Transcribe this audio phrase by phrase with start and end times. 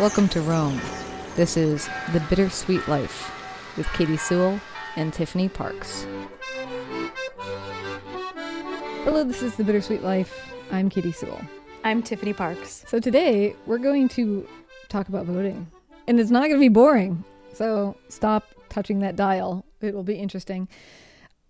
[0.00, 0.80] Welcome to Rome.
[1.36, 3.30] This is The Bittersweet Life
[3.76, 4.60] with Katy Sewell
[4.96, 6.04] and Tiffany Parks.
[9.04, 10.52] Hello, this is The Bittersweet Life.
[10.72, 11.40] I'm Katy Sewell.
[11.84, 12.84] I'm Tiffany Parks.
[12.88, 14.44] So today we're going to
[14.88, 15.64] talk about voting.
[16.08, 17.22] And it's not going to be boring.
[17.52, 19.64] So stop touching that dial.
[19.80, 20.66] It will be interesting.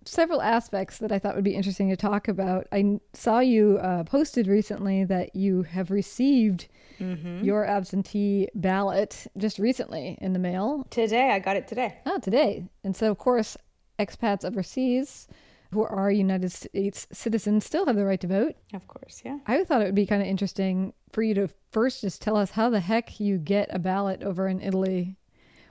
[0.05, 2.67] Several aspects that I thought would be interesting to talk about.
[2.73, 6.69] I saw you uh, posted recently that you have received
[7.01, 7.43] mm-hmm.
[7.43, 10.87] your absentee ballot just recently in the mail.
[10.91, 11.99] Today, I got it today.
[12.07, 12.65] Oh, today.
[12.83, 13.57] And so, of course,
[13.99, 15.29] expats overseas
[15.73, 18.55] who are United States citizens still have the right to vote.
[18.73, 19.39] Of course, yeah.
[19.47, 22.53] I thought it would be kind of interesting for you to first just tell us
[22.53, 25.17] how the heck you get a ballot over in Italy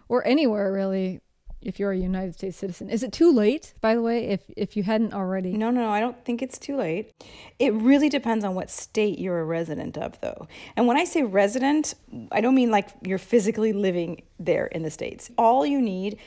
[0.10, 1.22] or anywhere really
[1.66, 2.90] if you're a United States citizen.
[2.90, 5.54] Is it too late, by the way, if if you hadn't already?
[5.54, 7.12] No, no, no, I don't think it's too late.
[7.60, 10.48] It really depends on what state you're a resident of, though.
[10.76, 11.94] And when I say resident,
[12.32, 15.32] I don't mean like you're physically living there in the states.
[15.38, 16.18] All you need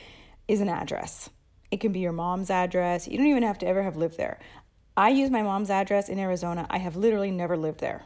[0.47, 1.29] is an address.
[1.71, 3.07] It can be your mom's address.
[3.07, 4.39] You don't even have to ever have lived there.
[4.95, 6.65] I use my mom's address in Arizona.
[6.69, 8.05] I have literally never lived there.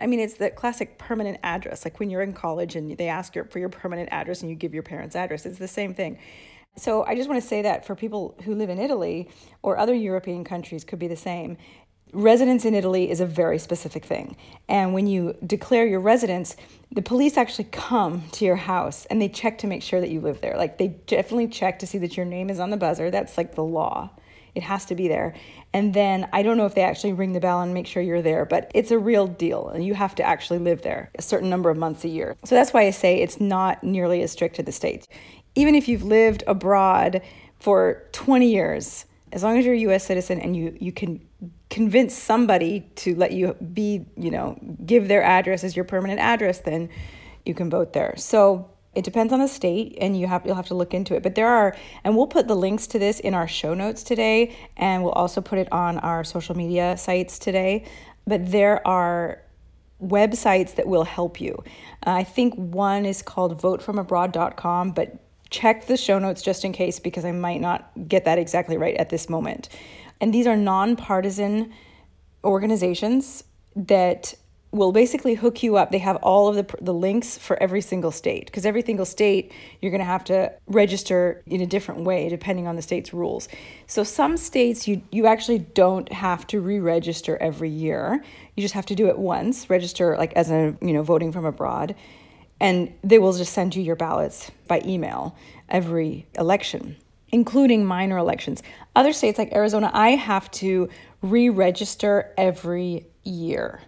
[0.00, 1.84] I mean, it's the classic permanent address.
[1.84, 4.56] Like when you're in college and they ask you for your permanent address and you
[4.56, 6.18] give your parents' address, it's the same thing.
[6.78, 9.28] So I just want to say that for people who live in Italy
[9.62, 11.56] or other European countries could be the same.
[12.12, 14.36] Residence in Italy is a very specific thing.
[14.68, 16.56] And when you declare your residence,
[16.90, 20.20] the police actually come to your house and they check to make sure that you
[20.20, 20.56] live there.
[20.56, 23.10] Like they definitely check to see that your name is on the buzzer.
[23.10, 24.10] That's like the law.
[24.54, 25.34] It has to be there.
[25.72, 28.22] And then I don't know if they actually ring the bell and make sure you're
[28.22, 31.50] there, but it's a real deal and you have to actually live there a certain
[31.50, 32.34] number of months a year.
[32.44, 35.06] So that's why I say it's not nearly as strict in the States.
[35.58, 37.20] Even if you've lived abroad
[37.58, 41.20] for 20 years, as long as you're a US citizen and you, you can
[41.68, 46.60] convince somebody to let you be, you know, give their address as your permanent address,
[46.60, 46.88] then
[47.44, 48.14] you can vote there.
[48.16, 51.24] So it depends on the state and you have you'll have to look into it.
[51.24, 54.56] But there are and we'll put the links to this in our show notes today
[54.76, 57.84] and we'll also put it on our social media sites today.
[58.28, 59.42] But there are
[60.00, 61.64] websites that will help you.
[62.06, 65.16] Uh, I think one is called votefromabroad.com, but
[65.50, 68.96] check the show notes just in case because I might not get that exactly right
[68.96, 69.68] at this moment.
[70.20, 71.72] And these are nonpartisan
[72.44, 73.44] organizations
[73.76, 74.34] that
[74.70, 75.90] will basically hook you up.
[75.90, 79.50] They have all of the, the links for every single state because every single state
[79.80, 83.48] you're going to have to register in a different way depending on the state's rules.
[83.86, 88.22] So some states you you actually don't have to re-register every year.
[88.56, 91.46] You just have to do it once, register like as a, you know, voting from
[91.46, 91.94] abroad.
[92.60, 95.36] And they will just send you your ballots by email
[95.68, 96.96] every election,
[97.28, 98.62] including minor elections.
[98.96, 100.88] Other states like Arizona, I have to
[101.22, 103.80] re-register every year.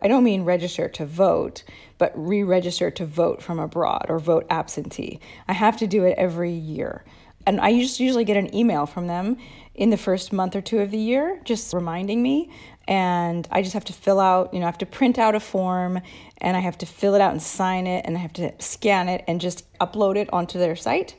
[0.00, 1.64] I don't mean register to vote,
[1.96, 5.18] but re register to vote from abroad or vote absentee.
[5.48, 7.04] I have to do it every year.
[7.46, 9.36] And I just usually get an email from them
[9.74, 12.50] in the first month or two of the year, just reminding me.
[12.86, 15.40] And I just have to fill out, you know, I have to print out a
[15.40, 16.00] form
[16.38, 19.08] and I have to fill it out and sign it and I have to scan
[19.08, 21.16] it and just upload it onto their site.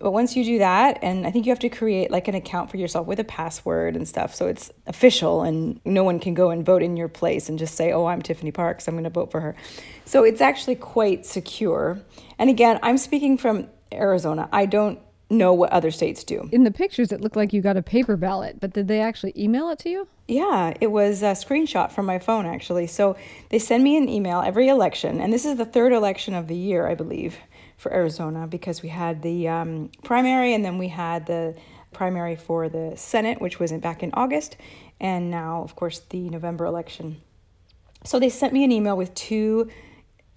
[0.00, 2.70] But once you do that, and I think you have to create like an account
[2.70, 6.50] for yourself with a password and stuff, so it's official and no one can go
[6.50, 9.10] and vote in your place and just say, oh, I'm Tiffany Parks, I'm going to
[9.10, 9.56] vote for her.
[10.04, 11.98] So it's actually quite secure.
[12.38, 14.48] And again, I'm speaking from Arizona.
[14.52, 15.00] I don't
[15.30, 16.48] know what other states do.
[16.52, 19.34] In the pictures, it looked like you got a paper ballot, but did they actually
[19.36, 20.08] email it to you?
[20.26, 22.86] Yeah, it was a screenshot from my phone actually.
[22.86, 23.16] So
[23.50, 26.56] they send me an email every election, and this is the third election of the
[26.56, 27.36] year, I believe
[27.76, 31.54] for Arizona because we had the um, primary and then we had the
[31.92, 34.56] primary for the Senate, which was in, back in August,
[35.00, 37.20] and now, of course, the November election.
[38.04, 39.70] So they sent me an email with two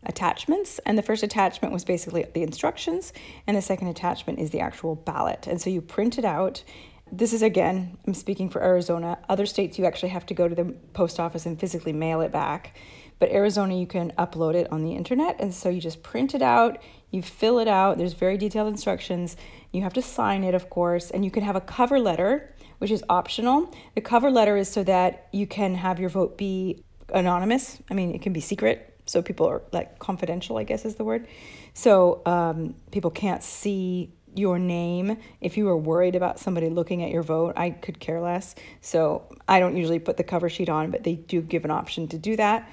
[0.04, 3.14] attachments, and the first attachment was basically the instructions,
[3.48, 5.48] and the second attachment is the actual ballot.
[5.48, 6.64] And so you print it out.
[7.12, 9.18] This is again, I'm speaking for Arizona.
[9.28, 12.32] Other states, you actually have to go to the post office and physically mail it
[12.32, 12.78] back.
[13.20, 15.36] But Arizona, you can upload it on the internet.
[15.40, 16.82] And so you just print it out,
[17.12, 17.98] you fill it out.
[17.98, 19.36] There's very detailed instructions.
[19.72, 21.12] You have to sign it, of course.
[21.12, 23.72] And you can have a cover letter, which is optional.
[23.94, 26.84] The cover letter is so that you can have your vote be
[27.14, 27.80] anonymous.
[27.92, 28.91] I mean, it can be secret.
[29.12, 31.28] So people are like confidential, I guess is the word.
[31.74, 35.18] So um, people can't see your name.
[35.42, 38.56] If you are worried about somebody looking at your vote, I could care less.
[38.80, 42.08] So I don't usually put the cover sheet on, but they do give an option
[42.10, 42.70] to do that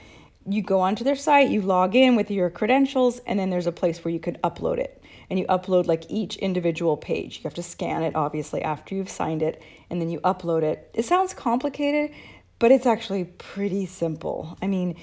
[0.49, 3.73] you go onto their site, you log in with your credentials, and then there's a
[3.73, 5.03] place where you can upload it.
[5.31, 7.39] And you upload like each individual page.
[7.39, 10.91] You have to scan it, obviously, after you've signed it, and then you upload it.
[10.95, 12.15] It sounds complicated,
[12.59, 14.57] but it's actually pretty simple.
[14.63, 14.97] I mean,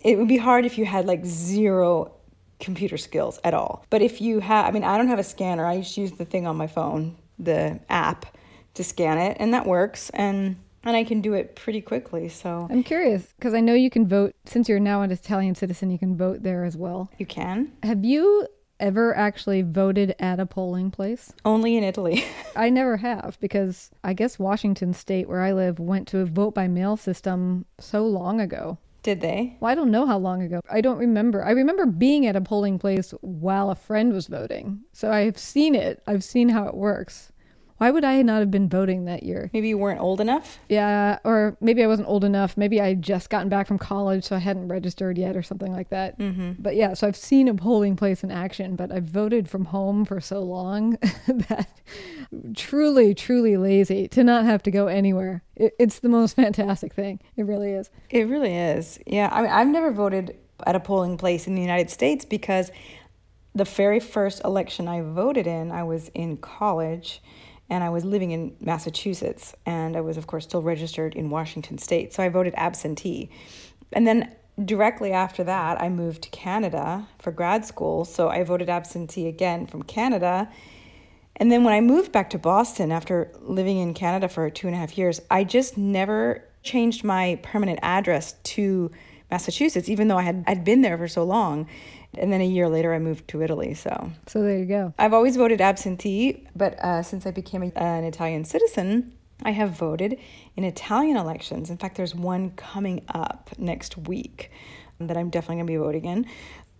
[0.00, 2.12] it would be hard if you had like zero
[2.60, 3.84] computer skills at all.
[3.90, 5.66] But if you have, I mean, I don't have a scanner.
[5.66, 8.26] I just use the thing on my phone, the app,
[8.74, 10.10] to scan it, and that works.
[10.10, 12.28] And and I can do it pretty quickly.
[12.28, 15.90] So I'm curious because I know you can vote since you're now an Italian citizen.
[15.90, 17.10] You can vote there as well.
[17.18, 17.72] You can.
[17.82, 18.46] Have you
[18.80, 21.32] ever actually voted at a polling place?
[21.44, 22.24] Only in Italy.
[22.56, 26.54] I never have because I guess Washington State, where I live, went to a vote
[26.54, 28.78] by mail system so long ago.
[29.02, 29.56] Did they?
[29.60, 30.60] Well, I don't know how long ago.
[30.70, 31.44] I don't remember.
[31.44, 34.80] I remember being at a polling place while a friend was voting.
[34.92, 36.02] So I've seen it.
[36.06, 37.32] I've seen how it works.
[37.78, 39.50] Why would I not have been voting that year?
[39.52, 40.58] Maybe you weren't old enough?
[40.68, 42.56] Yeah, or maybe I wasn't old enough.
[42.56, 45.72] Maybe I had just gotten back from college, so I hadn't registered yet or something
[45.72, 46.18] like that.
[46.18, 46.52] Mm-hmm.
[46.58, 50.04] But yeah, so I've seen a polling place in action, but I've voted from home
[50.04, 50.92] for so long
[51.26, 51.68] that
[52.56, 55.44] truly, truly lazy to not have to go anywhere.
[55.54, 57.20] It, it's the most fantastic thing.
[57.36, 57.90] It really is.
[58.10, 58.98] It really is.
[59.06, 60.36] Yeah, I mean, I've never voted
[60.66, 62.72] at a polling place in the United States because
[63.54, 67.22] the very first election I voted in, I was in college
[67.70, 71.78] and I was living in Massachusetts, and I was, of course, still registered in Washington
[71.78, 72.14] State.
[72.14, 73.30] So I voted absentee.
[73.92, 74.34] And then
[74.64, 78.04] directly after that, I moved to Canada for grad school.
[78.04, 80.48] So I voted absentee again from Canada.
[81.36, 84.74] And then when I moved back to Boston after living in Canada for two and
[84.74, 88.90] a half years, I just never changed my permanent address to
[89.30, 91.68] Massachusetts, even though I had I'd been there for so long.
[92.16, 93.74] And then a year later, I moved to Italy.
[93.74, 94.94] So, so there you go.
[94.98, 99.12] I've always voted absentee, but uh, since I became a, an Italian citizen,
[99.42, 100.18] I have voted
[100.56, 101.70] in Italian elections.
[101.70, 104.50] In fact, there's one coming up next week
[104.98, 106.26] that I'm definitely going to be voting in.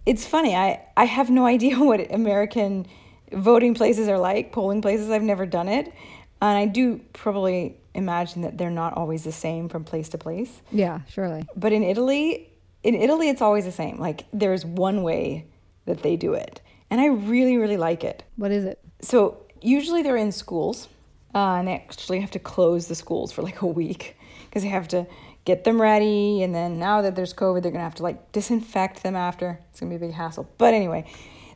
[0.07, 2.87] It's funny, I, I have no idea what American
[3.33, 5.11] voting places are like, polling places.
[5.11, 5.93] I've never done it.
[6.41, 10.63] And I do probably imagine that they're not always the same from place to place.
[10.71, 11.45] Yeah, surely.
[11.57, 12.48] But in Italy,
[12.83, 13.99] in Italy, it's always the same.
[13.99, 15.47] Like there's one way
[15.87, 16.61] that they do it,
[16.91, 18.23] and I really, really like it.
[18.37, 18.79] What is it?
[19.01, 20.89] So usually they're in schools,
[21.35, 24.17] uh, and they actually have to close the schools for like a week
[24.47, 25.07] because they have to
[25.45, 29.03] get them ready, and then now that there's COVID, they're gonna have to like disinfect
[29.03, 29.61] them after.
[29.71, 30.49] It's gonna be a big hassle.
[30.59, 31.05] But anyway,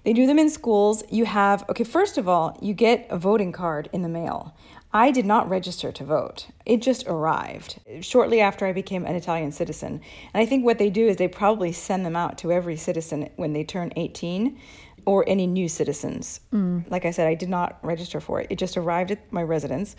[0.05, 1.05] they do them in schools.
[1.11, 1.85] You have okay.
[1.85, 4.55] First of all, you get a voting card in the mail.
[4.94, 6.49] I did not register to vote.
[6.67, 10.03] It just arrived shortly after I became an Italian citizen.
[10.35, 13.31] And I think what they do is they probably send them out to every citizen
[13.37, 14.59] when they turn 18
[15.06, 16.41] or any new citizens.
[16.53, 16.91] Mm.
[16.91, 18.49] Like I said, I did not register for it.
[18.50, 19.97] It just arrived at my residence.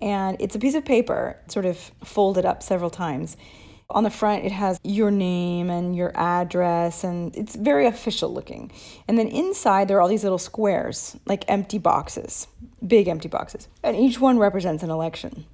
[0.00, 3.36] And it's a piece of paper, sort of folded up several times.
[3.92, 8.72] On the front, it has your name and your address, and it's very official looking.
[9.06, 12.48] And then inside, there are all these little squares, like empty boxes,
[12.86, 13.68] big empty boxes.
[13.82, 15.44] And each one represents an election.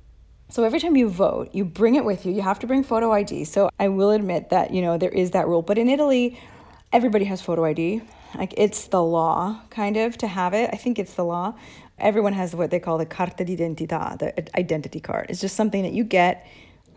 [0.50, 2.32] So every time you vote, you bring it with you.
[2.32, 3.44] You have to bring photo ID.
[3.44, 5.60] So I will admit that, you know, there is that rule.
[5.60, 6.40] But in Italy,
[6.92, 8.02] everybody has photo ID.
[8.34, 10.70] Like it's the law, kind of, to have it.
[10.72, 11.54] I think it's the law.
[11.98, 15.26] Everyone has what they call the carta d'identità, the identity card.
[15.28, 16.46] It's just something that you get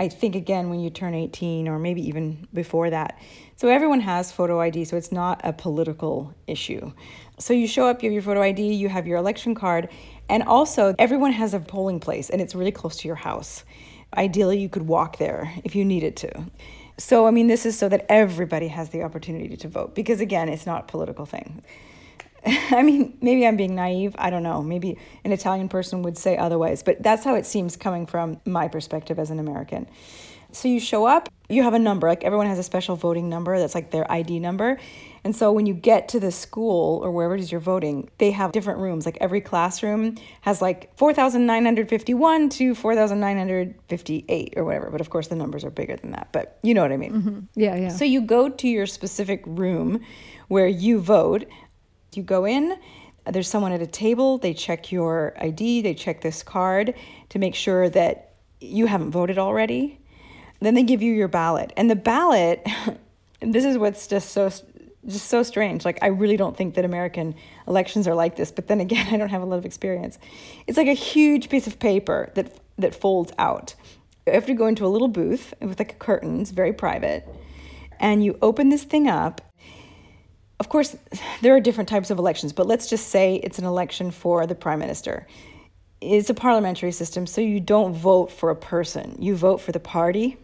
[0.01, 3.19] I think again when you turn 18 or maybe even before that.
[3.56, 6.92] So everyone has photo ID, so it's not a political issue.
[7.38, 9.89] So you show up, you have your photo ID, you have your election card,
[10.27, 13.64] and also everyone has a polling place and it's really close to your house.
[14.18, 16.47] Ideally, you could walk there if you needed to.
[16.97, 20.49] So, I mean, this is so that everybody has the opportunity to vote because, again,
[20.49, 21.61] it's not a political thing.
[22.71, 24.16] I mean, maybe I'm being naive.
[24.18, 24.62] I don't know.
[24.62, 28.68] Maybe an Italian person would say otherwise, but that's how it seems coming from my
[28.68, 29.88] perspective as an American.
[30.54, 33.57] So you show up, you have a number, like everyone has a special voting number
[33.57, 34.80] that's like their ID number.
[35.24, 38.31] And so when you get to the school or wherever it is you're voting, they
[38.31, 39.06] have different rooms.
[39.06, 44.90] Like every classroom has like 4,951 to 4,958 or whatever.
[44.90, 46.30] But of course, the numbers are bigger than that.
[46.31, 47.14] But you know what I mean.
[47.14, 47.40] Mm-hmm.
[47.56, 47.90] Yeah, yeah.
[47.90, 50.02] So you go to your specific room
[50.48, 51.45] where you vote.
[52.13, 52.77] You go in,
[53.25, 56.94] there's someone at a table, they check your ID, they check this card
[57.30, 59.99] to make sure that you haven't voted already.
[60.59, 61.71] Then they give you your ballot.
[61.77, 62.68] And the ballot,
[63.41, 64.51] this is what's just so
[65.07, 65.83] just so strange.
[65.83, 67.33] Like I really don't think that American
[67.68, 70.19] elections are like this, but then again, I don't have a lot of experience.
[70.68, 73.75] It's like a huge piece of paper that that folds out.
[74.27, 77.27] You have to go into a little booth with like curtains, very private,
[77.99, 79.41] and you open this thing up
[80.61, 80.95] of course,
[81.41, 84.53] there are different types of elections, but let's just say it's an election for the
[84.53, 85.25] prime minister.
[86.01, 89.80] It's a parliamentary system, so you don't vote for a person, you vote for the
[89.80, 90.37] party.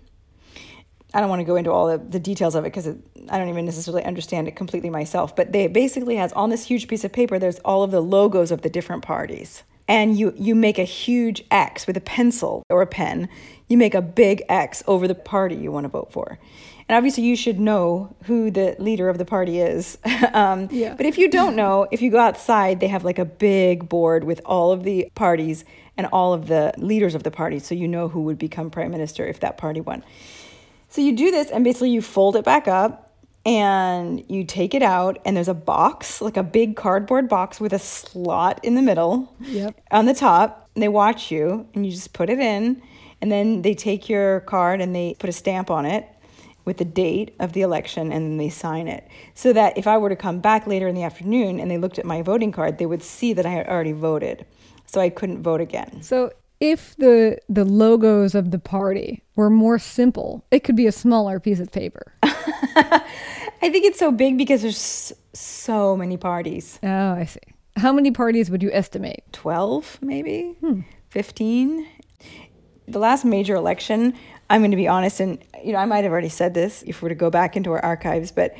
[1.13, 2.87] I don't want to go into all the, the details of it because
[3.29, 6.87] I don't even necessarily understand it completely myself, but they basically has on this huge
[6.87, 9.61] piece of paper, there's all of the logos of the different parties.
[9.87, 13.29] And you, you make a huge X with a pencil or a pen.
[13.67, 16.37] You make a big X over the party you want to vote for.
[16.89, 19.97] And obviously, you should know who the leader of the party is.
[20.33, 20.93] um, Yeah.
[20.95, 24.23] But if you don't know, if you go outside, they have like a big board
[24.23, 25.65] with all of the parties
[25.97, 27.59] and all of the leaders of the party.
[27.59, 30.03] So you know who would become prime minister if that party won.
[30.89, 33.06] So you do this, and basically, you fold it back up
[33.47, 37.71] and you take it out, and there's a box, like a big cardboard box with
[37.71, 39.79] a slot in the middle Yep.
[39.89, 40.69] on the top.
[40.75, 42.81] And they watch you, and you just put it in,
[43.21, 46.05] and then they take your card and they put a stamp on it
[46.65, 49.07] with the date of the election, and then they sign it.
[49.33, 51.97] So that if I were to come back later in the afternoon and they looked
[51.97, 54.45] at my voting card, they would see that I had already voted.
[54.85, 56.01] So I couldn't vote again.
[56.01, 60.91] So if the the logos of the party were more simple, it could be a
[60.91, 62.13] smaller piece of paper.
[63.61, 66.79] I think it's so big because there's so many parties.
[66.83, 67.39] Oh, I see.
[67.75, 69.23] How many parties would you estimate?
[69.33, 70.55] 12 maybe?
[70.59, 70.81] Hmm.
[71.09, 71.87] 15
[72.89, 74.13] the last major election
[74.49, 77.01] i'm going to be honest and you know i might have already said this if
[77.01, 78.53] we were to go back into our archives but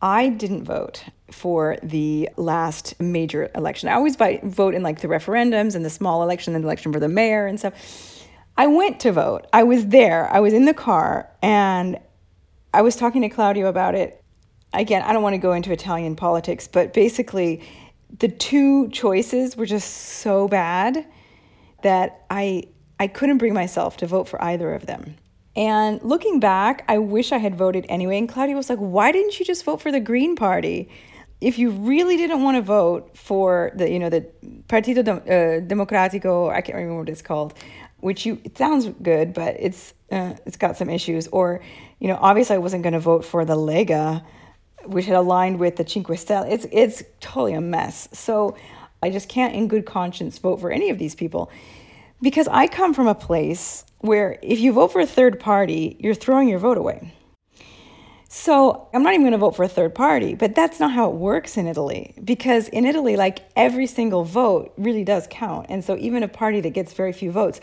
[0.00, 3.88] i didn't vote for the last major election.
[3.88, 7.00] I always vote in like the referendums and the small election and the election for
[7.00, 8.26] the mayor and stuff.
[8.56, 9.46] I went to vote.
[9.52, 10.32] I was there.
[10.32, 11.98] I was in the car and
[12.76, 14.22] I was talking to Claudio about it.
[14.74, 17.62] Again, I don't want to go into Italian politics, but basically,
[18.18, 21.06] the two choices were just so bad
[21.82, 22.64] that I
[23.00, 25.16] I couldn't bring myself to vote for either of them.
[25.56, 28.18] And looking back, I wish I had voted anyway.
[28.18, 30.90] And Claudio was like, "Why didn't you just vote for the Green Party?
[31.40, 34.26] If you really didn't want to vote for the, you know, the
[34.68, 37.54] Partito uh, Democratico, I can't remember what it's called,
[38.00, 41.28] which you it sounds good, but it's uh, it's got some issues.
[41.28, 41.60] Or,
[41.98, 44.24] you know, obviously I wasn't going to vote for the Lega,
[44.84, 46.50] which had aligned with the Cinque Stelle.
[46.50, 48.08] It's it's totally a mess.
[48.12, 48.56] So
[49.02, 51.50] I just can't, in good conscience, vote for any of these people
[52.22, 56.14] because I come from a place where if you vote for a third party, you're
[56.14, 57.12] throwing your vote away.
[58.38, 61.08] So I'm not even going to vote for a third party, but that's not how
[61.08, 62.12] it works in Italy.
[62.22, 65.66] Because in Italy, like every single vote really does count.
[65.70, 67.62] And so even a party that gets very few votes,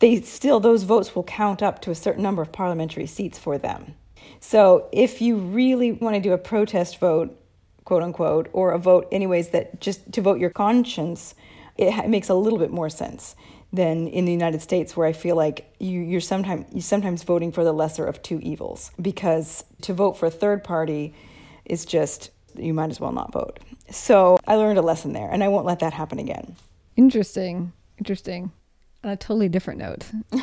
[0.00, 3.58] they still, those votes will count up to a certain number of parliamentary seats for
[3.58, 3.94] them.
[4.40, 7.40] So if you really want to do a protest vote,
[7.84, 11.36] quote unquote, or a vote, anyways, that just to vote your conscience,
[11.76, 13.36] it, makes a little bit more sense
[13.72, 17.52] than in the United States, where I feel like you, you're sometimes you sometimes voting
[17.52, 21.14] for the lesser of two evils because to vote for a third party
[21.64, 23.60] is just you might as well not vote.
[23.90, 26.56] So I learned a lesson there, and I won't let that happen again.
[26.96, 27.72] Interesting.
[27.98, 28.52] Interesting.
[29.04, 30.06] On a totally different note.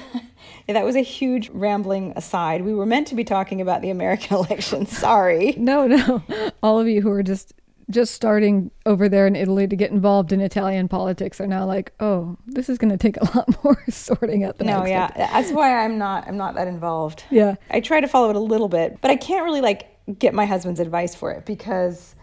[0.67, 2.63] Yeah, that was a huge rambling aside.
[2.63, 4.85] We were meant to be talking about the American election.
[4.85, 5.53] Sorry.
[5.57, 6.23] No, no.
[6.63, 7.53] All of you who are just
[7.89, 11.91] just starting over there in Italy to get involved in Italian politics are now like,
[11.99, 15.11] oh, this is going to take a lot more sorting out than I No, yeah,
[15.15, 16.27] that's why I'm not.
[16.27, 17.23] I'm not that involved.
[17.29, 17.55] Yeah.
[17.69, 19.87] I try to follow it a little bit, but I can't really like
[20.19, 22.15] get my husband's advice for it because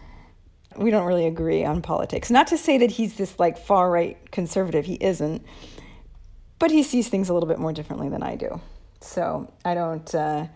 [0.77, 2.31] we don't really agree on politics.
[2.31, 4.85] Not to say that he's this like far right conservative.
[4.85, 5.45] He isn't,
[6.59, 8.61] but he sees things a little bit more differently than I do.
[9.01, 10.13] So I don't.
[10.15, 10.47] Uh,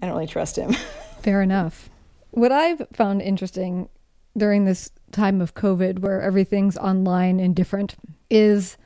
[0.00, 0.72] I don't really trust him.
[1.22, 1.88] Fair enough.
[2.32, 3.88] What I've found interesting
[4.36, 7.96] during this time of COVID, where everything's online and different,
[8.30, 8.76] is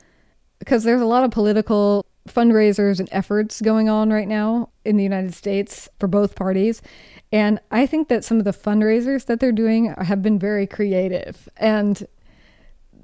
[0.59, 5.03] because there's a lot of political fundraisers and efforts going on right now in the
[5.03, 6.81] United States for both parties.
[7.31, 11.47] And I think that some of the fundraisers that they're doing have been very creative.
[11.57, 12.05] And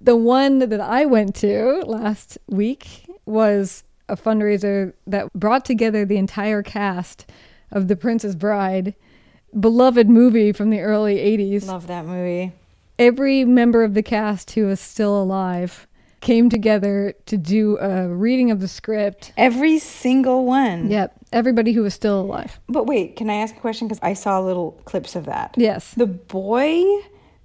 [0.02, 6.18] the one that I went to last week was a fundraiser that brought together the
[6.18, 7.30] entire cast
[7.72, 8.96] of The Princess Bride,
[9.60, 11.68] beloved movie from the early 80s.
[11.68, 12.52] Love that movie.
[13.00, 15.88] Every member of the cast who is still alive
[16.22, 19.34] came together to do a reading of the script.
[19.36, 20.90] Every single one.
[20.90, 22.60] Yep, everybody who was still alive.
[22.70, 23.88] But wait, can I ask a question?
[23.88, 25.54] Because I saw little clips of that.
[25.58, 25.94] Yes.
[25.96, 26.84] The boy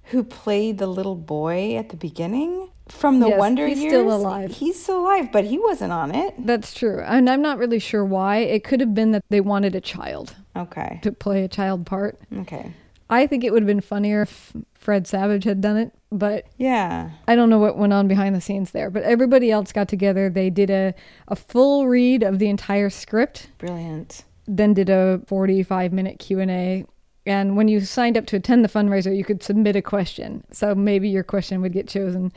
[0.03, 3.91] who played the little boy at the beginning from the Yes, Wonder he's Years.
[3.91, 4.51] still alive.
[4.51, 6.33] He's still alive, but he wasn't on it.
[6.39, 7.01] That's true.
[7.01, 8.37] And I'm not really sure why.
[8.37, 10.99] It could have been that they wanted a child Okay.
[11.03, 12.19] to play a child part.
[12.39, 12.73] Okay.
[13.09, 17.09] I think it would have been funnier if Fred Savage had done it, but Yeah.
[17.27, 18.89] I don't know what went on behind the scenes there.
[18.89, 20.29] But everybody else got together.
[20.29, 20.93] They did a,
[21.27, 24.23] a full read of the entire script, Brilliant.
[24.47, 26.85] then did a 45 minute Q&A.
[27.25, 30.43] And when you signed up to attend the fundraiser, you could submit a question.
[30.51, 32.31] So maybe your question would get chosen.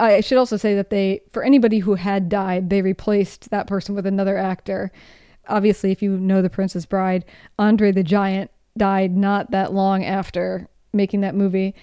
[0.00, 3.94] I should also say that they, for anybody who had died, they replaced that person
[3.94, 4.90] with another actor.
[5.48, 7.24] Obviously, if you know The Princess Bride,
[7.58, 11.74] Andre the Giant died not that long after making that movie.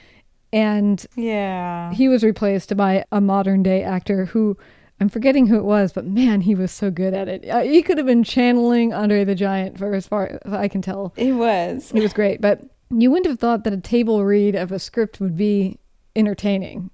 [0.54, 1.92] And Yeah.
[1.94, 4.58] he was replaced by a modern day actor who
[5.02, 7.46] I'm forgetting who it was, but man, he was so good at it.
[7.50, 10.82] Uh, he could have been channeling Andre the Giant for as far as I can
[10.82, 11.14] tell.
[11.18, 11.92] It was.
[11.92, 15.20] He was great, but you wouldn't have thought that a table read of a script
[15.20, 15.80] would be
[16.16, 16.92] entertaining.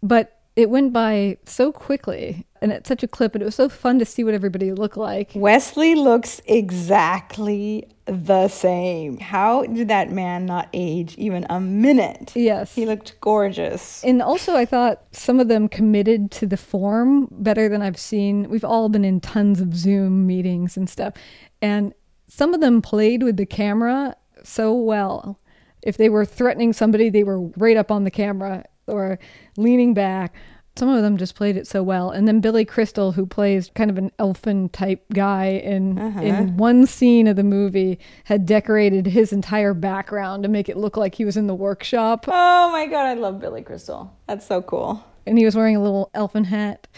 [0.00, 3.68] But it went by so quickly and at such a clip, and it was so
[3.68, 5.32] fun to see what everybody looked like.
[5.34, 9.18] Wesley looks exactly the same.
[9.18, 12.32] How did that man not age even a minute?
[12.34, 12.74] Yes.
[12.74, 14.02] He looked gorgeous.
[14.04, 18.48] And also, I thought some of them committed to the form better than I've seen.
[18.48, 21.14] We've all been in tons of Zoom meetings and stuff.
[21.60, 21.92] And
[22.28, 25.38] some of them played with the camera so well.
[25.82, 29.18] If they were threatening somebody, they were right up on the camera or
[29.56, 30.34] leaning back.
[30.76, 32.10] Some of them just played it so well.
[32.10, 36.20] And then Billy Crystal, who plays kind of an elfin type guy in Uh-huh.
[36.20, 40.96] in one scene of the movie, had decorated his entire background to make it look
[40.96, 42.24] like he was in the workshop.
[42.26, 44.12] Oh my god, I love Billy Crystal.
[44.26, 45.04] That's so cool.
[45.26, 46.88] and he was wearing a little elfin hat.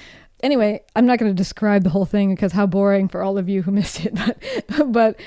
[0.43, 3.47] Anyway, I'm not going to describe the whole thing because how boring for all of
[3.49, 4.15] you who missed it.
[4.15, 5.21] But, but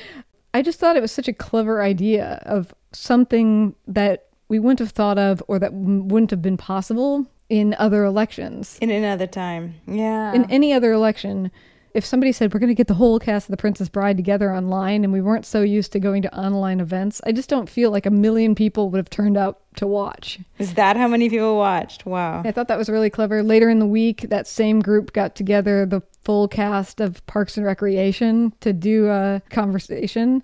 [0.56, 4.92] I just thought it was such a clever idea of something that we wouldn't have
[4.92, 8.78] thought of or that wouldn't have been possible in other elections.
[8.82, 9.76] In another time.
[9.88, 10.34] Yeah.
[10.34, 11.52] In any other election,
[11.94, 14.54] if somebody said we're going to get the whole cast of The Princess Bride together
[14.54, 17.90] online and we weren't so used to going to online events, I just don't feel
[17.90, 20.40] like a million people would have turned out to watch.
[20.60, 22.06] Is that how many people watched?
[22.06, 22.44] Wow.
[22.46, 23.42] I thought that was really clever.
[23.42, 27.66] Later in the week, that same group got together, the full cast of Parks and
[27.66, 30.44] Recreation, to do a conversation.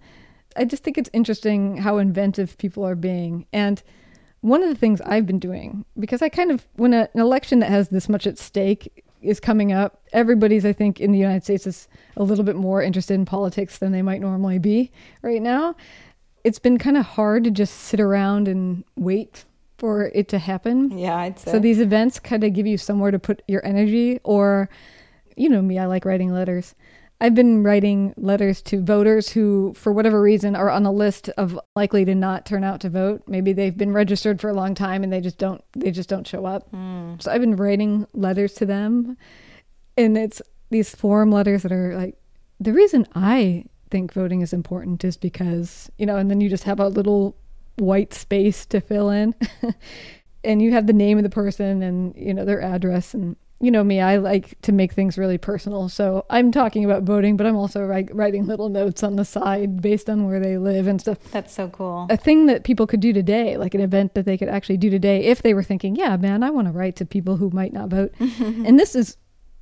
[0.55, 3.45] I just think it's interesting how inventive people are being.
[3.51, 3.81] And
[4.41, 7.59] one of the things I've been doing, because I kind of, when a, an election
[7.59, 11.43] that has this much at stake is coming up, everybody's, I think, in the United
[11.43, 14.91] States is a little bit more interested in politics than they might normally be
[15.23, 15.75] right now.
[16.43, 19.45] It's been kind of hard to just sit around and wait
[19.79, 20.95] for it to happen.
[20.95, 21.51] Yeah, I'd say.
[21.51, 24.69] So these events kind of give you somewhere to put your energy, or,
[25.35, 26.75] you know me, I like writing letters.
[27.21, 31.57] I've been writing letters to voters who, for whatever reason, are on a list of
[31.75, 33.23] likely to not turn out to vote.
[33.27, 36.27] Maybe they've been registered for a long time and they just don't they just don't
[36.27, 36.69] show up.
[36.69, 37.15] Hmm.
[37.19, 39.17] So I've been writing letters to them,
[39.97, 42.17] and it's these form letters that are like
[42.59, 46.65] the reason I think voting is important is because you know, and then you just
[46.65, 47.37] have a little
[47.77, 49.33] white space to fill in.
[50.43, 53.71] and you have the name of the person and you know their address and you
[53.71, 55.87] know me i like to make things really personal.
[55.89, 59.81] So i'm talking about voting but i'm also write, writing little notes on the side
[59.81, 61.17] based on where they live and stuff.
[61.31, 62.07] That's so cool.
[62.09, 64.89] a thing that people could do today like an event that they could actually do
[64.89, 67.73] today if they were thinking yeah man i want to write to people who might
[67.73, 68.13] not vote.
[68.39, 69.17] And this is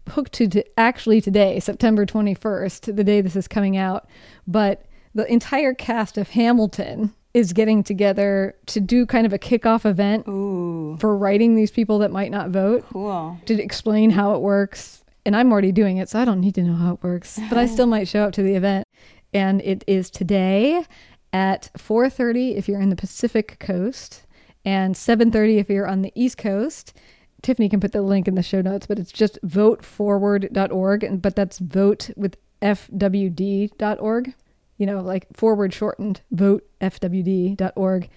[0.09, 4.07] hooked to, to actually today september 21st the day this is coming out.
[4.47, 9.85] But the entire cast of hamilton is getting together to do kind of a kickoff
[9.85, 13.39] event Ooh, for writing these people that might not vote cool.
[13.45, 15.03] to explain how it works.
[15.25, 17.39] And I'm already doing it, so I don't need to know how it works.
[17.49, 18.85] But I still might show up to the event.
[19.33, 20.85] And it is today
[21.31, 24.25] at 4:30 if you're in the Pacific Coast
[24.63, 26.93] and 7:30 if you're on the East Coast.
[27.41, 31.35] Tiffany can put the link in the show notes, but it's just voteforward.org and but
[31.35, 34.33] that's vote with fwd.org.
[34.77, 38.09] You know, like forward shortened votefwd.org.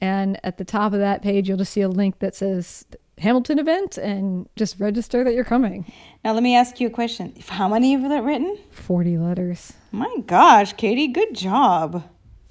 [0.00, 2.84] And at the top of that page, you'll just see a link that says
[3.18, 5.90] Hamilton event and just register that you're coming.
[6.24, 7.32] Now let me ask you a question.
[7.48, 8.58] How many have that written?
[8.72, 9.74] 40 letters.
[9.92, 12.02] My gosh, Katy, good job.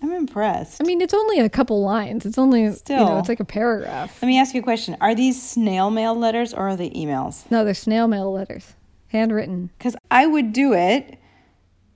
[0.02, 0.82] I'm impressed.
[0.82, 2.26] I mean, it's only a couple lines.
[2.26, 3.20] It's only, you know, Still.
[3.20, 4.18] it's like a paragraph.
[4.22, 4.98] Let me ask you a question.
[5.00, 7.50] Are these snail mail letters or are they emails?
[7.52, 8.74] No, they're snail mail letters,
[9.10, 9.70] handwritten.
[9.78, 11.20] Because I would do it,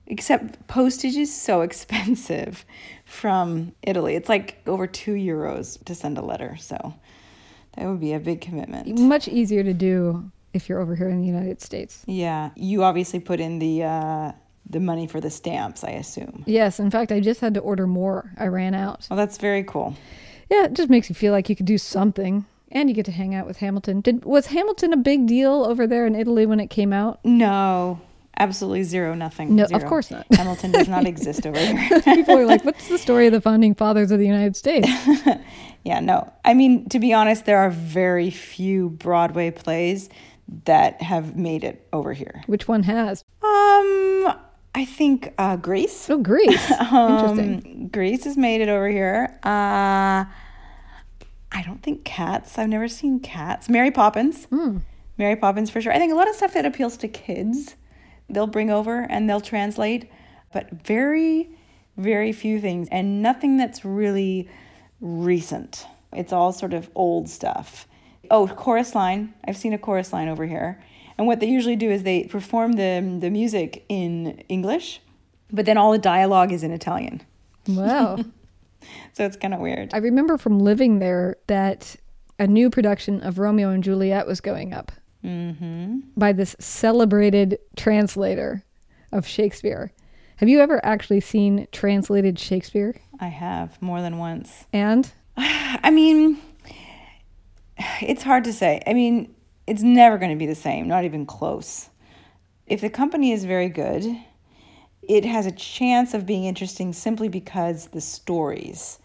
[0.06, 2.64] except postage is so expensive
[3.04, 4.14] from Italy.
[4.14, 6.56] It's like over two euros to send a letter.
[6.58, 6.94] So
[7.76, 8.98] that would be a big commitment.
[8.98, 12.02] Much easier to do if you're over here in the United States.
[12.06, 12.50] Yeah.
[12.56, 14.32] You obviously put in the uh,
[14.68, 16.42] the money for the stamps, I assume.
[16.46, 18.32] Yes, in fact, I just had to order more.
[18.36, 19.06] I ran out.
[19.08, 19.96] Well, that's very cool.
[20.50, 22.46] Yeah, it just makes you feel like you could do something.
[22.72, 24.00] And you get to hang out with Hamilton.
[24.00, 27.24] Did was Hamilton a big deal over there in Italy when it came out?
[27.24, 28.00] No,
[28.38, 29.56] absolutely zero, nothing.
[29.56, 30.26] No, of course not.
[30.32, 32.00] Hamilton does not exist over here.
[32.02, 34.88] People are like, "What's the story of the founding fathers of the United States?"
[35.84, 36.32] yeah, no.
[36.44, 40.08] I mean, to be honest, there are very few Broadway plays
[40.64, 42.42] that have made it over here.
[42.46, 43.24] Which one has?
[43.42, 44.34] Um,
[44.74, 46.08] I think uh, Grease.
[46.10, 46.70] Oh, Grease.
[46.80, 47.62] Interesting.
[47.64, 49.38] Um, Grease has made it over here.
[49.42, 50.24] Uh,
[51.52, 52.58] I don't think Cats.
[52.58, 53.68] I've never seen Cats.
[53.68, 54.44] Mary Poppins.
[54.46, 54.78] Hmm.
[55.18, 55.92] Mary Poppins for sure.
[55.92, 57.76] I think a lot of stuff that appeals to kids,
[58.28, 60.10] they'll bring over and they'll translate,
[60.52, 61.50] but very,
[61.96, 64.48] very few things and nothing that's really
[65.00, 65.86] recent.
[66.12, 67.86] It's all sort of old stuff.
[68.30, 69.34] Oh, chorus line.
[69.46, 70.82] I've seen a chorus line over here.
[71.18, 75.00] And what they usually do is they perform the, the music in English,
[75.52, 77.22] but then all the dialogue is in Italian.
[77.68, 78.18] Wow.
[79.14, 79.92] So it's kind of weird.
[79.94, 81.96] I remember from living there that
[82.38, 84.92] a new production of Romeo and Juliet was going up
[85.24, 86.00] Mm-hmm.
[86.16, 88.64] by this celebrated translator
[89.10, 89.92] of Shakespeare.
[90.36, 92.94] Have you ever actually seen translated Shakespeare?
[93.18, 94.66] I have more than once.
[94.72, 96.38] And I mean,
[98.02, 98.82] it's hard to say.
[98.86, 99.34] I mean,
[99.66, 101.88] it's never going to be the same, not even close.
[102.66, 104.04] If the company is very good,
[105.02, 108.98] it has a chance of being interesting simply because the stories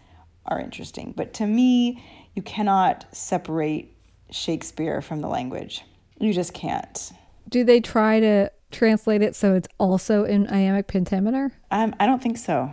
[0.46, 1.14] are interesting.
[1.16, 2.02] But to me,
[2.34, 3.96] you cannot separate
[4.30, 5.84] Shakespeare from the language.
[6.22, 7.12] You just can't.
[7.48, 11.50] do they try to translate it so it's also in iambic pentameter?
[11.70, 12.72] Um, I don't think so.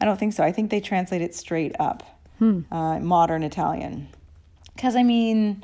[0.00, 0.42] I don't think so.
[0.42, 2.02] I think they translate it straight up,
[2.40, 4.08] uh, modern Italian.
[4.74, 5.62] Because I mean,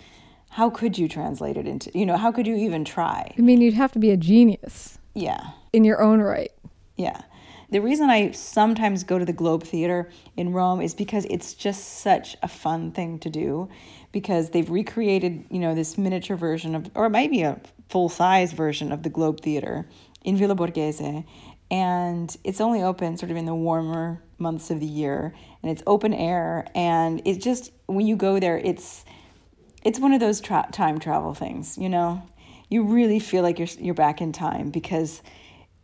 [0.51, 1.91] how could you translate it into?
[1.95, 3.33] You know, how could you even try?
[3.39, 6.53] I mean, you'd have to be a genius Yeah, in your own right.
[6.97, 7.23] yeah.
[7.71, 12.01] The reason I sometimes go to the Globe Theater in Rome is because it's just
[12.01, 13.69] such a fun thing to do.
[14.13, 18.09] Because they've recreated, you know, this miniature version of, or it might be a full
[18.09, 19.87] size version of the Globe Theater
[20.23, 21.25] in Villa Borghese,
[21.71, 25.83] and it's only open sort of in the warmer months of the year, and it's
[25.87, 29.05] open air, and it just when you go there, it's
[29.85, 32.23] it's one of those tra- time travel things, you know.
[32.69, 35.23] You really feel like you're you're back in time because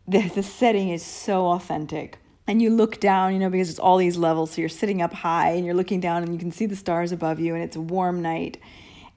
[0.07, 2.19] the the setting is so authentic.
[2.49, 4.51] And you look down, you know, because it's all these levels.
[4.51, 7.11] So you're sitting up high and you're looking down and you can see the stars
[7.11, 8.57] above you and it's a warm night.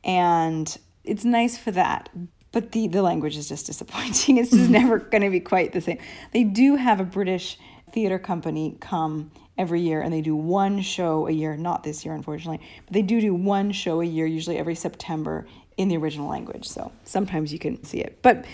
[0.02, 2.08] And it's nice for that.
[2.50, 4.36] But the, the language is just disappointing.
[4.38, 5.98] It's just never going to be quite the same.
[6.32, 7.56] They do have a British
[7.92, 12.14] theater company come every year and they do one show a year, not this year,
[12.14, 16.28] unfortunately, but they do do one show a year, usually every September in the original
[16.28, 16.66] language.
[16.66, 18.18] So sometimes you can see it.
[18.22, 18.44] But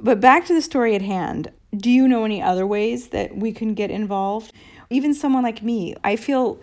[0.00, 1.52] but back to the story at hand.
[1.76, 4.52] Do you know any other ways that we can get involved?
[4.90, 6.60] Even someone like me, I feel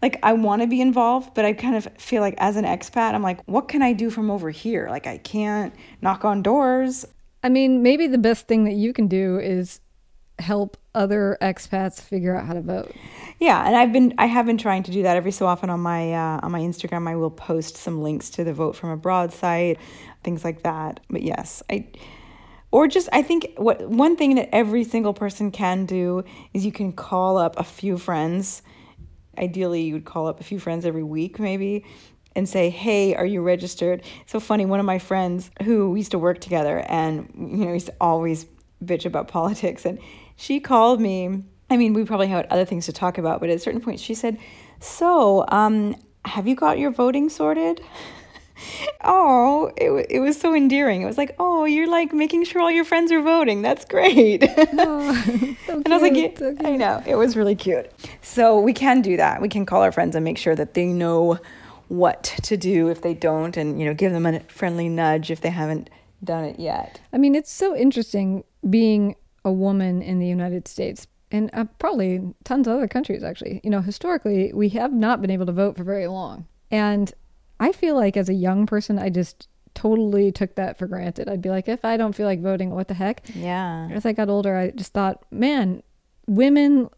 [0.00, 3.14] like I want to be involved, but I kind of feel like as an expat,
[3.14, 4.88] I'm like, what can I do from over here?
[4.88, 7.04] Like I can't knock on doors.
[7.42, 9.80] I mean, maybe the best thing that you can do is
[10.38, 12.92] help other expats figure out how to vote.
[13.40, 15.80] Yeah, and I've been I have been trying to do that every so often on
[15.80, 17.08] my uh, on my Instagram.
[17.08, 19.78] I will post some links to the Vote from Abroad site,
[20.22, 21.00] things like that.
[21.10, 21.86] But yes, I
[22.70, 26.72] or just I think what one thing that every single person can do is you
[26.72, 28.62] can call up a few friends.
[29.38, 31.84] Ideally, you would call up a few friends every week, maybe,
[32.34, 34.66] and say, "Hey, are you registered?" So funny.
[34.66, 37.94] One of my friends who we used to work together, and you know, used to
[38.00, 38.46] always
[38.84, 39.98] bitch about politics, and
[40.36, 41.44] she called me.
[41.70, 44.00] I mean, we probably had other things to talk about, but at a certain point,
[44.00, 44.38] she said,
[44.80, 47.80] "So, um, have you got your voting sorted?"
[49.04, 51.02] oh, it, it was so endearing.
[51.02, 53.62] It was like, oh, you're like making sure all your friends are voting.
[53.62, 54.44] That's great.
[54.80, 55.12] Oh,
[55.66, 57.02] so and I was like, yeah, so I know.
[57.06, 57.90] It was really cute.
[58.22, 59.40] So we can do that.
[59.40, 61.38] We can call our friends and make sure that they know
[61.88, 65.40] what to do if they don't and, you know, give them a friendly nudge if
[65.40, 65.90] they haven't
[66.22, 67.00] done it yet.
[67.12, 72.34] I mean, it's so interesting being a woman in the United States and uh, probably
[72.44, 73.60] tons of other countries, actually.
[73.62, 76.46] You know, historically, we have not been able to vote for very long.
[76.70, 77.12] And
[77.60, 81.28] I feel like as a young person, I just totally took that for granted.
[81.28, 83.22] I'd be like, if I don't feel like voting, what the heck?
[83.34, 83.88] Yeah.
[83.92, 85.82] As I got older, I just thought, man,
[86.26, 86.90] women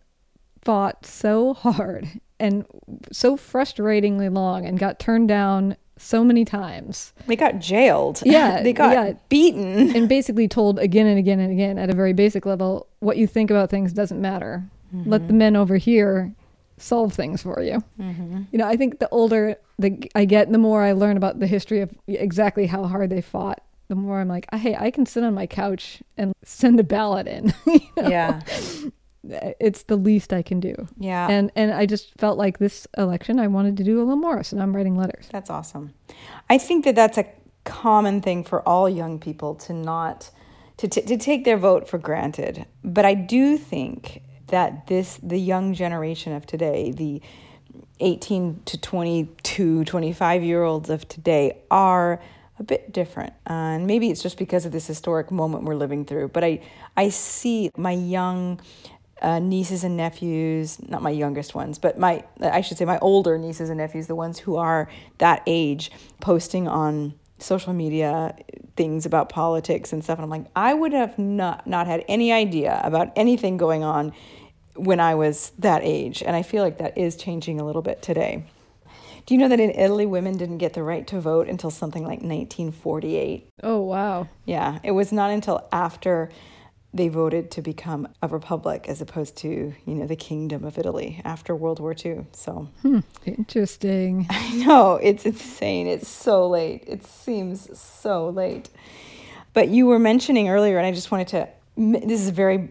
[0.62, 2.64] fought so hard and
[3.12, 8.22] so frustratingly long and got turned down so many times They got jailed.
[8.24, 9.12] Yeah, they got yeah.
[9.28, 9.90] beaten.
[9.96, 13.26] and basically told again and again and again at a very basic level what you
[13.26, 14.64] think about things doesn't matter.
[14.92, 15.26] Let mm-hmm.
[15.28, 16.34] the men over here
[16.78, 17.84] solve things for you.
[18.00, 18.42] Mm-hmm.
[18.50, 21.46] You know, I think the older the I get, the more I learn about the
[21.46, 23.62] history of exactly how hard they fought.
[23.88, 27.26] The more I'm like, hey, I can sit on my couch and send a ballot
[27.26, 27.52] in.
[27.66, 28.08] You know?
[28.08, 28.40] Yeah.
[29.24, 30.74] it's the least I can do.
[30.98, 31.28] Yeah.
[31.28, 34.42] And and I just felt like this election I wanted to do a little more,
[34.42, 35.28] so now I'm writing letters.
[35.30, 35.92] That's awesome.
[36.48, 37.26] I think that that's a
[37.64, 40.30] common thing for all young people to not
[40.78, 42.66] to t- to take their vote for granted.
[42.84, 47.20] But I do think that this the young generation of today, the
[48.00, 52.20] 18 to 22, 25 year olds of today are
[52.58, 53.32] a bit different.
[53.48, 56.28] Uh, and maybe it's just because of this historic moment we're living through.
[56.28, 56.60] But I,
[56.96, 58.60] I see my young
[59.22, 63.38] uh, nieces and nephews, not my youngest ones, but my, I should say my older
[63.38, 68.36] nieces and nephews, the ones who are that age, posting on social media
[68.76, 70.18] things about politics and stuff.
[70.18, 74.12] And I'm like, I would have not, not had any idea about anything going on
[74.84, 76.22] when I was that age.
[76.22, 78.44] And I feel like that is changing a little bit today.
[79.26, 82.02] Do you know that in Italy, women didn't get the right to vote until something
[82.02, 83.48] like 1948?
[83.62, 84.28] Oh, wow.
[84.44, 86.30] Yeah, it was not until after
[86.92, 89.48] they voted to become a republic as opposed to,
[89.86, 92.26] you know, the kingdom of Italy after World War II.
[92.32, 93.00] So, Hmm.
[93.24, 94.26] Interesting.
[94.30, 95.86] I know it's insane.
[95.86, 96.82] It's so late.
[96.88, 98.70] It seems so late.
[99.52, 102.70] But you were mentioning earlier, and I just wanted to, this is a very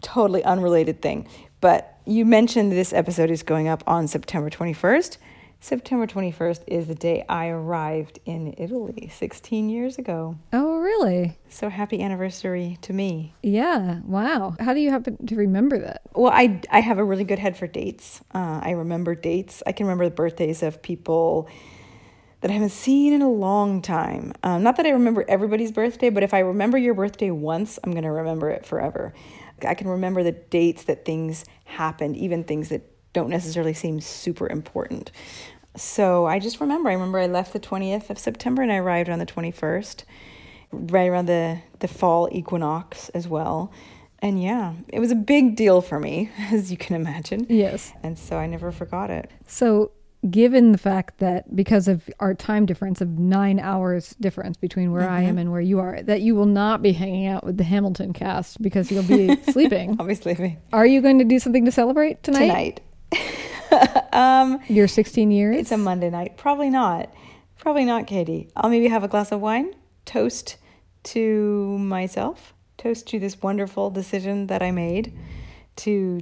[0.00, 1.28] totally unrelated thing,
[1.60, 5.18] but you mentioned this episode is going up on September 21st.
[5.62, 10.36] September 21st is the day I arrived in Italy 16 years ago.
[10.54, 11.38] Oh, really?
[11.50, 13.34] So happy anniversary to me.
[13.42, 14.00] Yeah.
[14.06, 14.56] Wow.
[14.58, 16.00] How do you happen to remember that?
[16.14, 18.22] Well, I, I have a really good head for dates.
[18.34, 19.62] Uh, I remember dates.
[19.66, 21.46] I can remember the birthdays of people
[22.40, 24.32] that I haven't seen in a long time.
[24.42, 27.92] Um, not that I remember everybody's birthday, but if I remember your birthday once, I'm
[27.92, 29.12] going to remember it forever.
[29.64, 34.48] I can remember the dates that things happened, even things that don't necessarily seem super
[34.48, 35.10] important.
[35.76, 36.90] So I just remember.
[36.90, 40.04] I remember I left the 20th of September and I arrived on the 21st,
[40.72, 43.72] right around the, the fall equinox as well.
[44.20, 47.46] And yeah, it was a big deal for me, as you can imagine.
[47.48, 47.92] Yes.
[48.02, 49.30] And so I never forgot it.
[49.46, 49.92] So,
[50.28, 55.08] given the fact that because of our time difference of nine hours difference between where
[55.08, 57.64] I am and where you are, that you will not be hanging out with the
[57.64, 59.96] Hamilton cast because you'll be sleeping.
[59.98, 62.82] I'll be sleeping Are you going to do something to celebrate tonight?
[63.10, 64.08] tonight.
[64.12, 65.56] um, Your 16 years?
[65.56, 66.36] it's a Monday night.
[66.36, 67.12] Probably not.
[67.58, 68.50] Probably not, Katy.
[68.56, 70.56] I'll maybe have a glass of wine, toast
[71.04, 75.16] to myself, toast to this wonderful decision that I made
[75.76, 76.20] to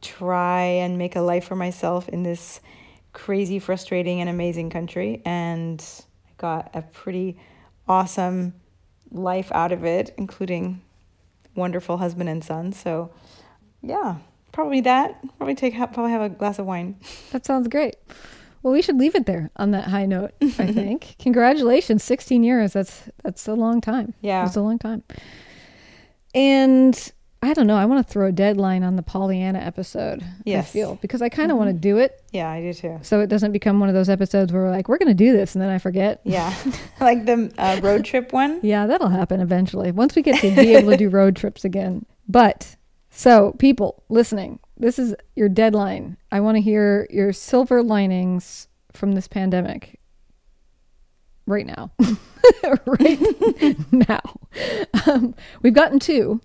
[0.00, 2.60] try and make a life for myself in this
[3.12, 5.22] crazy, frustrating, and amazing country.
[5.24, 5.84] And
[6.28, 7.38] I got a pretty
[7.88, 8.54] awesome
[9.10, 10.80] life out of it, including
[11.54, 12.72] wonderful husband and son.
[12.72, 13.10] So,
[13.82, 14.16] yeah,
[14.52, 15.20] probably that.
[15.38, 16.96] Probably take probably have a glass of wine.
[17.32, 17.96] That sounds great.
[18.62, 21.16] Well, we should leave it there on that high note, I think.
[21.18, 22.72] Congratulations, 16 years.
[22.74, 24.14] That's that's a long time.
[24.20, 24.46] Yeah.
[24.46, 25.02] it's a long time.
[26.34, 27.12] And
[27.44, 30.24] I don't know, I want to throw a deadline on the Pollyanna episode.
[30.44, 30.68] Yes.
[30.68, 32.98] I feel because I kind of want to do it Yeah, I do too.
[33.02, 35.32] so it doesn't become one of those episodes where we're like, we're going to do
[35.32, 36.20] this and then I forget.
[36.24, 36.54] Yeah,
[37.00, 38.60] like the uh, road trip one.
[38.62, 42.06] Yeah, that'll happen eventually once we get to be able to do road trips again.
[42.28, 42.76] But
[43.10, 46.16] so, people listening, this is your deadline.
[46.30, 49.98] I want to hear your silver linings from this pandemic
[51.46, 51.90] right now.
[52.86, 54.20] right now.
[55.06, 56.40] Um, we've gotten two.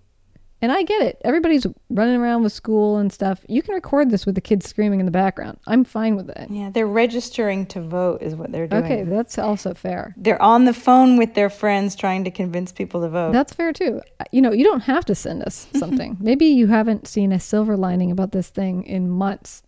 [0.60, 1.22] And I get it.
[1.24, 3.42] Everybody's running around with school and stuff.
[3.48, 5.60] You can record this with the kids screaming in the background.
[5.68, 6.50] I'm fine with it.
[6.50, 8.84] Yeah, they're registering to vote, is what they're doing.
[8.84, 10.16] Okay, that's also fair.
[10.18, 13.34] They're on the phone with their friends trying to convince people to vote.
[13.34, 14.02] That's fair too.
[14.20, 16.18] Uh, you know, you don't have to send us something.
[16.20, 19.62] Maybe you haven't seen a silver lining about this thing in months.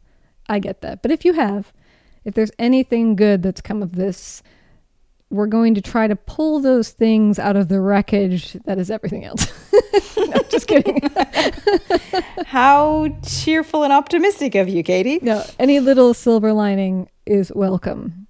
[0.48, 1.04] I get that.
[1.04, 1.72] But if you have,
[2.26, 4.42] if there's anything good that's come of this,
[5.30, 9.26] we're going to try to pull those things out of the wreckage that is everything
[9.26, 9.48] else.
[10.18, 11.02] no, just kidding.
[12.46, 15.20] How cheerful and optimistic of you, Katy.
[15.22, 18.28] no, any little silver lining is welcome.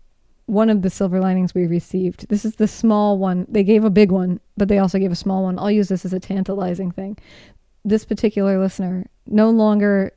[0.47, 2.27] One of the silver linings we received.
[2.27, 3.45] This is the small one.
[3.47, 5.57] They gave a big one, but they also gave a small one.
[5.57, 7.17] I'll use this as a tantalizing thing.
[7.85, 10.11] This particular listener no longer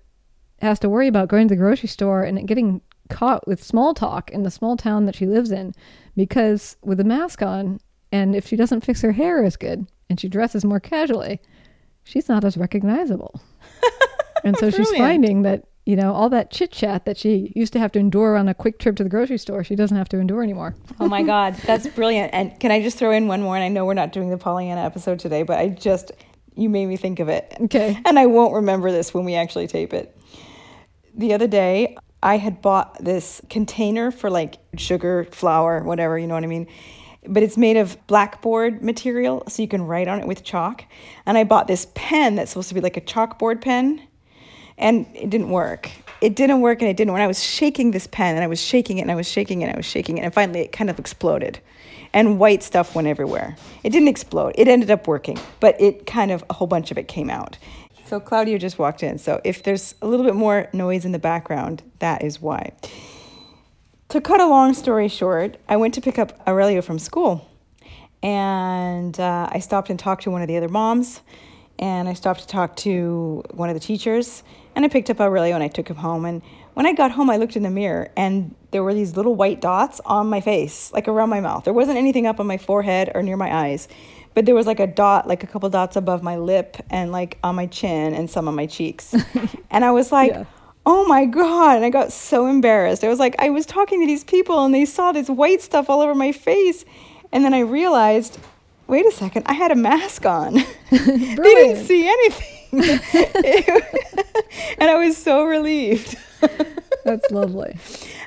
[0.60, 2.80] has to worry about going to the grocery store and getting
[3.12, 5.74] caught with small talk in the small town that she lives in
[6.16, 7.78] because with a mask on
[8.10, 11.40] and if she doesn't fix her hair as good and she dresses more casually,
[12.04, 13.40] she's not as recognizable.
[14.44, 17.78] and so she's finding that, you know, all that chit chat that she used to
[17.78, 20.18] have to endure on a quick trip to the grocery store, she doesn't have to
[20.18, 20.74] endure anymore.
[20.98, 22.32] Oh my God, that's brilliant.
[22.32, 23.56] And can I just throw in one more?
[23.56, 26.12] And I know we're not doing the Pollyanna episode today, but I just,
[26.54, 27.54] you made me think of it.
[27.62, 27.98] Okay.
[28.04, 30.16] And I won't remember this when we actually tape it.
[31.14, 36.34] The other day, I had bought this container for like sugar, flour, whatever, you know
[36.34, 36.68] what I mean?
[37.26, 40.84] But it's made of blackboard material, so you can write on it with chalk.
[41.26, 44.02] And I bought this pen that's supposed to be like a chalkboard pen,
[44.78, 45.90] and it didn't work.
[46.20, 47.12] It didn't work, and it didn't.
[47.12, 49.62] And I was shaking this pen, and I was shaking it, and I was shaking
[49.62, 51.60] it, and I was shaking it, and finally it kind of exploded.
[52.12, 53.56] And white stuff went everywhere.
[53.84, 54.54] It didn't explode.
[54.56, 57.56] It ended up working, but it kind of, a whole bunch of it came out.
[58.12, 59.16] So Claudio just walked in.
[59.16, 62.72] So if there's a little bit more noise in the background, that is why.
[64.10, 67.48] To cut a long story short, I went to pick up Aurelio from school.
[68.22, 71.22] And uh, I stopped and talked to one of the other moms.
[71.78, 74.42] And I stopped to talk to one of the teachers.
[74.76, 76.26] And I picked up Aurelio and I took him home.
[76.26, 76.42] And
[76.74, 79.62] when I got home, I looked in the mirror and there were these little white
[79.62, 81.64] dots on my face, like around my mouth.
[81.64, 83.88] There wasn't anything up on my forehead or near my eyes,
[84.34, 87.38] but there was like a dot, like a couple dots above my lip and like
[87.42, 89.14] on my chin and some on my cheeks.
[89.70, 90.44] and I was like, Yeah.
[90.86, 91.76] oh my God.
[91.76, 93.04] And I got so embarrassed.
[93.04, 95.90] I was like, I was talking to these people and they saw this white stuff
[95.90, 96.84] all over my face.
[97.32, 98.38] And then I realized,
[98.86, 100.54] wait a second, I had a mask on.
[100.90, 100.98] they
[101.36, 102.58] didn't see anything.
[104.78, 106.16] and I was so relieved.
[107.04, 107.76] That's lovely.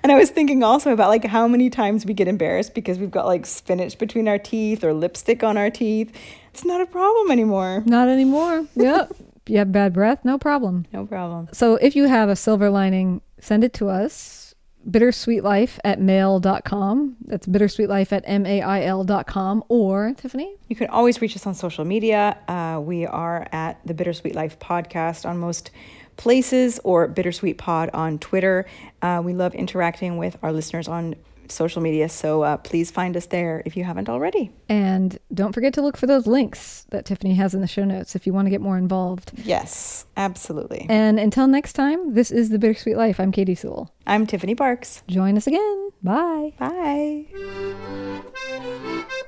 [0.04, 3.12] And I was thinking also about like how many times we get embarrassed because we've
[3.12, 6.16] got like spinach between our teeth or lipstick on our teeth.
[6.52, 7.84] It's not a problem anymore.
[7.86, 8.66] Not anymore.
[8.76, 9.16] Yep.
[9.48, 10.86] you have bad breath, no problem.
[10.94, 11.50] No problem.
[11.54, 14.42] So if you have a silver lining, send it to us.
[14.90, 17.18] Bittersweetlife at mail.com.
[17.26, 19.64] That's bittersweetlife at M-A-I-L.com.
[19.68, 20.56] Or, Tiffany?
[20.68, 22.38] You can always reach us on social media.
[22.48, 25.72] Uh, we are at the Bittersweet Life podcast on most
[26.18, 28.66] places or Bittersweet Pod on Twitter.
[29.02, 31.16] Uh, we love interacting with our listeners on
[31.52, 34.52] social media, so uh, please find us there if you haven't already.
[34.70, 38.16] And don't forget to look for those links that Tiffany has in the show notes
[38.16, 39.32] if you want to get more involved.
[39.44, 40.86] Yes, absolutely.
[40.90, 43.20] And until next time, this is The Bittersweet Life.
[43.20, 43.92] I'm Katy Sewell.
[44.08, 45.04] I'm Tiffany Barks.
[45.08, 45.90] Join us again.
[46.04, 46.54] Bye.
[46.60, 47.26] Bye.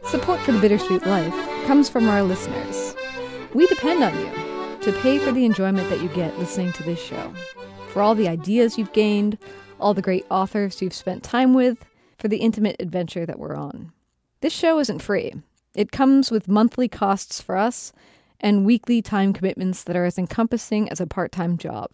[0.05, 1.33] Support for The Bittersweet Life
[1.65, 2.95] comes from our listeners.
[3.53, 4.46] We depend on you
[4.81, 7.33] to pay for the enjoyment that you get listening to this show,
[7.89, 9.37] for all the ideas you've gained,
[9.79, 11.85] all the great authors you've spent time with,
[12.17, 13.91] for the intimate adventure that we're on.
[14.41, 15.33] This show isn't free.
[15.75, 17.91] It comes with monthly costs for us
[18.39, 21.91] and weekly time commitments that are as encompassing as a part time job.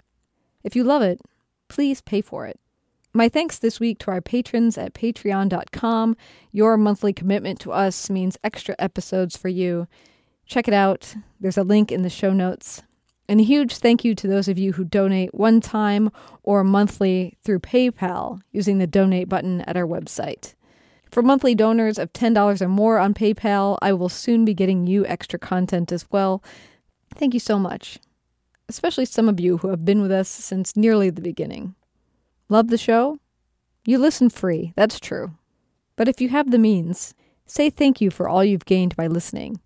[0.63, 1.21] If you love it,
[1.67, 2.59] please pay for it.
[3.13, 6.17] My thanks this week to our patrons at patreon.com.
[6.51, 9.87] Your monthly commitment to us means extra episodes for you
[10.45, 11.15] Check it out.
[11.39, 12.83] There's a link in the show notes.
[13.29, 16.11] And a huge thank you to those of you who donate one time
[16.43, 20.55] or monthly through PayPal using the donate button at our website.
[21.09, 25.05] For monthly donors of $10 or more on PayPal, I will soon be getting you
[25.05, 26.43] extra content as well.
[27.15, 27.99] Thank you so much,
[28.67, 31.75] especially some of you who have been with us since nearly the beginning.
[32.49, 33.19] Love the show?
[33.85, 35.31] You listen free, that's true.
[35.95, 37.13] But if you have the means,
[37.45, 39.59] say thank you for all you've gained by listening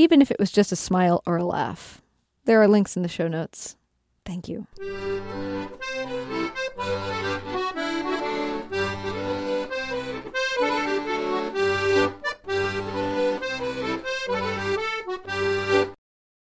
[0.00, 2.00] even if it was just a smile or a laugh.
[2.46, 3.76] There are links in the show notes.
[4.24, 4.66] Thank you.